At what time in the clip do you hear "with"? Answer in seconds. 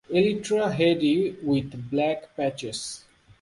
1.43-1.91